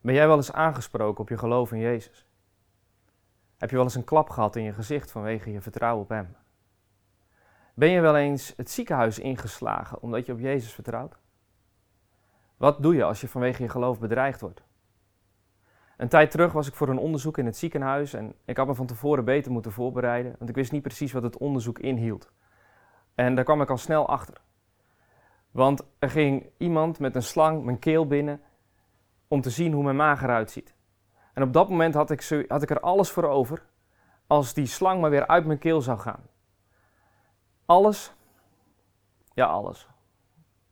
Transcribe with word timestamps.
Ben 0.00 0.14
jij 0.14 0.26
wel 0.26 0.36
eens 0.36 0.52
aangesproken 0.52 1.20
op 1.20 1.28
je 1.28 1.38
geloof 1.38 1.72
in 1.72 1.78
Jezus? 1.78 2.26
Heb 3.58 3.70
je 3.70 3.76
wel 3.76 3.84
eens 3.84 3.94
een 3.94 4.04
klap 4.04 4.30
gehad 4.30 4.56
in 4.56 4.62
je 4.62 4.72
gezicht 4.72 5.10
vanwege 5.10 5.52
je 5.52 5.60
vertrouwen 5.60 6.02
op 6.02 6.08
Hem? 6.08 6.36
Ben 7.74 7.90
je 7.90 8.00
wel 8.00 8.16
eens 8.16 8.54
het 8.56 8.70
ziekenhuis 8.70 9.18
ingeslagen 9.18 10.02
omdat 10.02 10.26
je 10.26 10.32
op 10.32 10.38
Jezus 10.38 10.72
vertrouwt? 10.72 11.16
Wat 12.56 12.82
doe 12.82 12.94
je 12.94 13.04
als 13.04 13.20
je 13.20 13.28
vanwege 13.28 13.62
je 13.62 13.68
geloof 13.68 13.98
bedreigd 13.98 14.40
wordt? 14.40 14.62
Een 15.96 16.08
tijd 16.08 16.30
terug 16.30 16.52
was 16.52 16.68
ik 16.68 16.74
voor 16.74 16.88
een 16.88 16.98
onderzoek 16.98 17.38
in 17.38 17.46
het 17.46 17.56
ziekenhuis 17.56 18.12
en 18.12 18.34
ik 18.44 18.56
had 18.56 18.66
me 18.66 18.74
van 18.74 18.86
tevoren 18.86 19.24
beter 19.24 19.52
moeten 19.52 19.72
voorbereiden, 19.72 20.34
want 20.38 20.50
ik 20.50 20.56
wist 20.56 20.72
niet 20.72 20.82
precies 20.82 21.12
wat 21.12 21.22
het 21.22 21.36
onderzoek 21.36 21.78
inhield. 21.78 22.30
En 23.14 23.34
daar 23.34 23.44
kwam 23.44 23.62
ik 23.62 23.70
al 23.70 23.76
snel 23.76 24.08
achter. 24.08 24.40
Want 25.50 25.82
er 25.98 26.10
ging 26.10 26.50
iemand 26.56 26.98
met 26.98 27.14
een 27.14 27.22
slang 27.22 27.64
mijn 27.64 27.78
keel 27.78 28.06
binnen 28.06 28.40
om 29.30 29.40
te 29.40 29.50
zien 29.50 29.72
hoe 29.72 29.84
mijn 29.84 29.96
maag 29.96 30.22
eruit 30.22 30.50
ziet. 30.50 30.74
En 31.34 31.42
op 31.42 31.52
dat 31.52 31.68
moment 31.68 31.94
had 31.94 32.10
ik, 32.10 32.44
had 32.48 32.62
ik 32.62 32.70
er 32.70 32.80
alles 32.80 33.10
voor 33.10 33.24
over 33.24 33.62
als 34.26 34.54
die 34.54 34.66
slang 34.66 35.00
maar 35.00 35.10
weer 35.10 35.26
uit 35.26 35.46
mijn 35.46 35.58
keel 35.58 35.80
zou 35.80 35.98
gaan. 35.98 36.28
Alles? 37.66 38.12
Ja, 39.34 39.46
alles. 39.46 39.88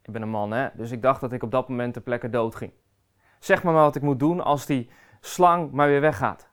Ik 0.02 0.13
ben 0.13 0.23
een 0.23 0.29
man, 0.29 0.51
hè? 0.51 0.69
Dus 0.75 0.91
ik 0.91 1.02
dacht 1.02 1.21
dat 1.21 1.33
ik 1.33 1.43
op 1.43 1.51
dat 1.51 1.69
moment 1.69 1.93
ter 1.93 2.02
plekke 2.02 2.30
dood 2.30 2.55
ging. 2.55 2.73
Zeg 3.39 3.63
maar, 3.63 3.73
maar 3.73 3.83
wat 3.83 3.97
ik 3.97 4.02
moet 4.02 4.19
doen 4.19 4.41
als 4.41 4.66
die 4.66 4.91
slang 5.21 5.71
maar 5.71 5.88
weer 5.88 6.01
weggaat. 6.01 6.49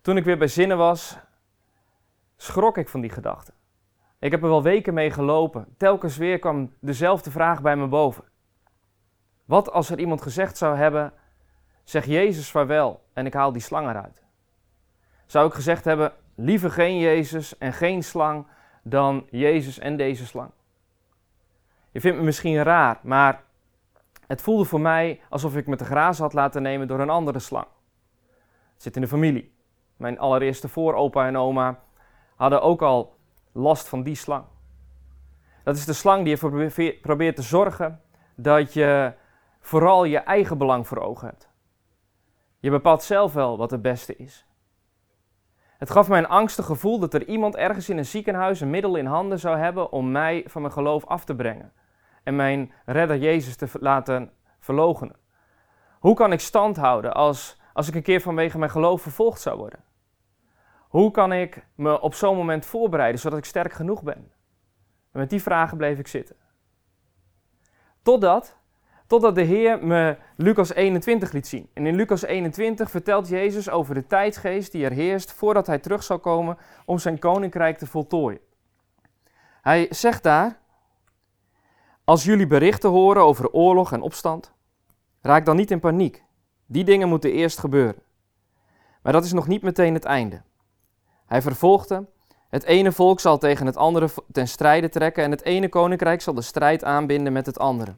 Toen 0.00 0.16
ik 0.16 0.24
weer 0.24 0.38
bij 0.38 0.48
zinnen 0.48 0.76
was, 0.76 1.18
schrok 2.36 2.78
ik 2.78 2.88
van 2.88 3.00
die 3.00 3.10
gedachte. 3.10 3.52
Ik 4.18 4.30
heb 4.30 4.42
er 4.42 4.48
wel 4.48 4.62
weken 4.62 4.94
mee 4.94 5.10
gelopen. 5.10 5.74
Telkens 5.76 6.16
weer 6.16 6.38
kwam 6.38 6.74
dezelfde 6.80 7.30
vraag 7.30 7.62
bij 7.62 7.76
me 7.76 7.86
boven. 7.86 8.24
Wat 9.44 9.70
als 9.70 9.90
er 9.90 9.98
iemand 9.98 10.22
gezegd 10.22 10.56
zou 10.56 10.76
hebben: 10.76 11.12
Zeg 11.82 12.04
Jezus 12.04 12.50
vaarwel 12.50 13.04
en 13.12 13.26
ik 13.26 13.34
haal 13.34 13.52
die 13.52 13.62
slang 13.62 13.88
eruit? 13.88 14.22
Zou 15.26 15.46
ik 15.46 15.54
gezegd 15.54 15.84
hebben: 15.84 16.12
Liever 16.34 16.70
geen 16.70 16.98
Jezus 16.98 17.58
en 17.58 17.72
geen 17.72 18.04
slang 18.04 18.46
dan 18.82 19.26
Jezus 19.30 19.78
en 19.78 19.96
deze 19.96 20.26
slang? 20.26 20.50
Je 21.90 22.00
vindt 22.00 22.18
me 22.18 22.24
misschien 22.24 22.62
raar, 22.62 22.98
maar 23.02 23.42
het 24.26 24.42
voelde 24.42 24.64
voor 24.64 24.80
mij 24.80 25.20
alsof 25.28 25.56
ik 25.56 25.66
me 25.66 25.76
te 25.76 25.84
grazen 25.84 26.24
had 26.24 26.32
laten 26.32 26.62
nemen 26.62 26.88
door 26.88 27.00
een 27.00 27.10
andere 27.10 27.38
slang. 27.38 27.66
Zit 28.76 28.96
in 28.96 29.02
de 29.02 29.08
familie. 29.08 29.54
Mijn 29.96 30.18
allereerste 30.18 30.68
vooropa 30.68 31.26
en 31.26 31.36
oma 31.36 31.78
hadden 32.36 32.62
ook 32.62 32.82
al 32.82 33.16
last 33.52 33.88
van 33.88 34.02
die 34.02 34.14
slang. 34.14 34.44
Dat 35.62 35.76
is 35.76 35.84
de 35.84 35.92
slang 35.92 36.24
die 36.24 36.32
ervoor 36.32 36.72
probeert 37.02 37.36
te 37.36 37.42
zorgen 37.42 38.00
dat 38.34 38.72
je 38.72 39.12
vooral 39.64 40.04
je 40.04 40.18
eigen 40.18 40.58
belang 40.58 40.88
voor 40.88 40.98
ogen 40.98 41.28
hebt. 41.28 41.48
Je 42.58 42.70
bepaalt 42.70 43.02
zelf 43.02 43.32
wel 43.32 43.56
wat 43.56 43.70
het 43.70 43.82
beste 43.82 44.16
is. 44.16 44.46
Het 45.78 45.90
gaf 45.90 46.08
mij 46.08 46.18
een 46.18 46.28
angstig 46.28 46.66
gevoel 46.66 46.98
dat 46.98 47.14
er 47.14 47.26
iemand 47.26 47.56
ergens 47.56 47.88
in 47.88 47.98
een 47.98 48.04
ziekenhuis 48.04 48.60
een 48.60 48.70
middel 48.70 48.96
in 48.96 49.06
handen 49.06 49.38
zou 49.38 49.58
hebben 49.58 49.92
om 49.92 50.10
mij 50.10 50.44
van 50.46 50.62
mijn 50.62 50.72
geloof 50.72 51.04
af 51.04 51.24
te 51.24 51.34
brengen 51.34 51.72
en 52.22 52.36
mijn 52.36 52.72
redder 52.84 53.16
Jezus 53.16 53.56
te 53.56 53.68
laten 53.80 54.32
verloochenen. 54.60 55.16
Hoe 55.98 56.14
kan 56.14 56.32
ik 56.32 56.40
stand 56.40 56.76
houden 56.76 57.14
als, 57.14 57.60
als 57.72 57.88
ik 57.88 57.94
een 57.94 58.02
keer 58.02 58.20
vanwege 58.20 58.58
mijn 58.58 58.70
geloof 58.70 59.02
vervolgd 59.02 59.40
zou 59.40 59.58
worden? 59.58 59.84
Hoe 60.88 61.10
kan 61.10 61.32
ik 61.32 61.66
me 61.74 62.00
op 62.00 62.14
zo'n 62.14 62.36
moment 62.36 62.66
voorbereiden 62.66 63.20
zodat 63.20 63.38
ik 63.38 63.44
sterk 63.44 63.72
genoeg 63.72 64.02
ben? 64.02 64.32
En 65.12 65.20
met 65.20 65.30
die 65.30 65.42
vragen 65.42 65.76
bleef 65.76 65.98
ik 65.98 66.06
zitten. 66.06 66.36
Totdat, 68.02 68.62
totdat 69.14 69.34
de 69.34 69.42
Heer 69.42 69.86
me 69.86 70.16
Lucas 70.36 70.74
21 70.74 71.32
liet 71.32 71.46
zien. 71.46 71.68
En 71.72 71.86
in 71.86 71.94
Lucas 71.94 72.22
21 72.22 72.90
vertelt 72.90 73.28
Jezus 73.28 73.70
over 73.70 73.94
de 73.94 74.06
tijdsgeest 74.06 74.72
die 74.72 74.84
er 74.84 74.92
heerst 74.92 75.32
voordat 75.32 75.66
hij 75.66 75.78
terug 75.78 76.02
zal 76.02 76.18
komen 76.18 76.58
om 76.84 76.98
zijn 76.98 77.18
koninkrijk 77.18 77.78
te 77.78 77.86
voltooien. 77.86 78.40
Hij 79.62 79.86
zegt 79.90 80.22
daar, 80.22 80.58
als 82.04 82.24
jullie 82.24 82.46
berichten 82.46 82.90
horen 82.90 83.22
over 83.22 83.50
oorlog 83.50 83.92
en 83.92 84.00
opstand, 84.00 84.52
raak 85.20 85.44
dan 85.44 85.56
niet 85.56 85.70
in 85.70 85.80
paniek. 85.80 86.24
Die 86.66 86.84
dingen 86.84 87.08
moeten 87.08 87.32
eerst 87.32 87.58
gebeuren. 87.58 88.02
Maar 89.02 89.12
dat 89.12 89.24
is 89.24 89.32
nog 89.32 89.46
niet 89.46 89.62
meteen 89.62 89.94
het 89.94 90.04
einde. 90.04 90.42
Hij 91.26 91.42
vervolgde: 91.42 92.06
Het 92.48 92.62
ene 92.62 92.92
volk 92.92 93.20
zal 93.20 93.38
tegen 93.38 93.66
het 93.66 93.76
andere 93.76 94.08
ten 94.32 94.48
strijde 94.48 94.88
trekken 94.88 95.24
en 95.24 95.30
het 95.30 95.42
ene 95.42 95.68
koninkrijk 95.68 96.20
zal 96.22 96.34
de 96.34 96.42
strijd 96.42 96.84
aanbinden 96.84 97.32
met 97.32 97.46
het 97.46 97.58
andere. 97.58 97.96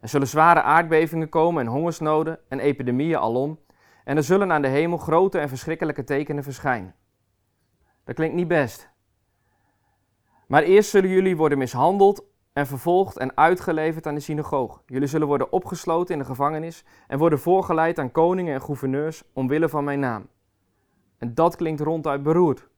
Er 0.00 0.08
zullen 0.08 0.26
zware 0.26 0.62
aardbevingen 0.62 1.28
komen 1.28 1.66
en 1.66 1.72
hongersnoden 1.72 2.38
en 2.48 2.58
epidemieën 2.58 3.18
alom. 3.18 3.58
En 4.04 4.16
er 4.16 4.22
zullen 4.22 4.52
aan 4.52 4.62
de 4.62 4.68
hemel 4.68 4.98
grote 4.98 5.38
en 5.38 5.48
verschrikkelijke 5.48 6.04
tekenen 6.04 6.42
verschijnen. 6.42 6.94
Dat 8.04 8.14
klinkt 8.14 8.36
niet 8.36 8.48
best. 8.48 8.90
Maar 10.46 10.62
eerst 10.62 10.90
zullen 10.90 11.10
jullie 11.10 11.36
worden 11.36 11.58
mishandeld 11.58 12.24
en 12.52 12.66
vervolgd 12.66 13.16
en 13.16 13.36
uitgeleverd 13.36 14.06
aan 14.06 14.14
de 14.14 14.20
synagoge. 14.20 14.80
Jullie 14.86 15.08
zullen 15.08 15.26
worden 15.26 15.52
opgesloten 15.52 16.14
in 16.14 16.20
de 16.20 16.26
gevangenis 16.26 16.84
en 17.06 17.18
worden 17.18 17.38
voorgeleid 17.38 17.98
aan 17.98 18.10
koningen 18.10 18.54
en 18.54 18.62
gouverneurs 18.62 19.22
omwille 19.32 19.68
van 19.68 19.84
mijn 19.84 20.00
naam. 20.00 20.28
En 21.18 21.34
dat 21.34 21.56
klinkt 21.56 21.80
ronduit 21.80 22.22
beroerd. 22.22 22.68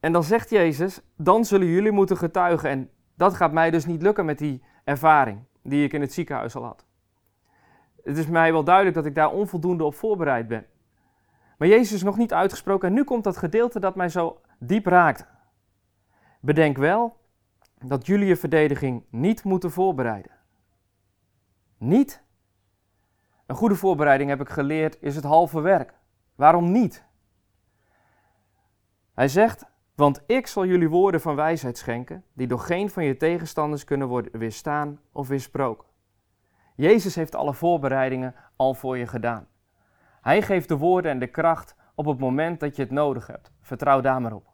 En 0.00 0.12
dan 0.12 0.24
zegt 0.24 0.50
Jezus, 0.50 1.00
dan 1.16 1.44
zullen 1.44 1.66
jullie 1.66 1.92
moeten 1.92 2.16
getuigen. 2.16 2.70
En 2.70 2.90
dat 3.16 3.34
gaat 3.34 3.52
mij 3.52 3.70
dus 3.70 3.86
niet 3.86 4.02
lukken 4.02 4.24
met 4.24 4.38
die 4.38 4.62
ervaring 4.84 5.44
die 5.62 5.84
ik 5.84 5.92
in 5.92 6.00
het 6.00 6.12
ziekenhuis 6.12 6.54
al 6.56 6.64
had. 6.64 6.84
Het 8.02 8.18
is 8.18 8.26
mij 8.26 8.52
wel 8.52 8.64
duidelijk 8.64 8.96
dat 8.96 9.06
ik 9.06 9.14
daar 9.14 9.32
onvoldoende 9.32 9.84
op 9.84 9.94
voorbereid 9.94 10.48
ben. 10.48 10.66
Maar 11.58 11.68
Jezus 11.68 11.92
is 11.92 12.02
nog 12.02 12.16
niet 12.16 12.32
uitgesproken 12.32 12.88
en 12.88 12.94
nu 12.94 13.04
komt 13.04 13.24
dat 13.24 13.36
gedeelte 13.36 13.80
dat 13.80 13.94
mij 13.94 14.08
zo 14.08 14.40
diep 14.58 14.86
raakt. 14.86 15.26
Bedenk 16.40 16.76
wel 16.76 17.16
dat 17.78 18.06
jullie 18.06 18.26
je 18.26 18.36
verdediging 18.36 19.04
niet 19.10 19.44
moeten 19.44 19.70
voorbereiden. 19.70 20.30
Niet? 21.78 22.22
Een 23.46 23.56
goede 23.56 23.74
voorbereiding, 23.74 24.30
heb 24.30 24.40
ik 24.40 24.48
geleerd, 24.48 24.96
is 25.00 25.16
het 25.16 25.24
halve 25.24 25.60
werk. 25.60 25.94
Waarom 26.34 26.72
niet? 26.72 27.04
Hij 29.14 29.28
zegt, 29.28 29.64
want 29.94 30.22
ik 30.26 30.46
zal 30.46 30.66
jullie 30.66 30.88
woorden 30.88 31.20
van 31.20 31.34
wijsheid 31.34 31.78
schenken, 31.78 32.24
die 32.32 32.46
door 32.46 32.58
geen 32.58 32.90
van 32.90 33.04
je 33.04 33.16
tegenstanders 33.16 33.84
kunnen 33.84 34.08
worden 34.08 34.38
weerstaan 34.38 35.00
of 35.12 35.28
weersproken. 35.28 35.88
Jezus 36.76 37.14
heeft 37.14 37.34
alle 37.34 37.54
voorbereidingen 37.54 38.34
al 38.56 38.74
voor 38.74 38.98
je 38.98 39.06
gedaan. 39.06 39.46
Hij 40.20 40.42
geeft 40.42 40.68
de 40.68 40.76
woorden 40.76 41.10
en 41.10 41.18
de 41.18 41.26
kracht 41.26 41.74
op 41.94 42.06
het 42.06 42.18
moment 42.18 42.60
dat 42.60 42.76
je 42.76 42.82
het 42.82 42.90
nodig 42.90 43.26
hebt. 43.26 43.52
Vertrouw 43.60 44.00
daar 44.00 44.20
maar 44.20 44.32
op. 44.32 44.53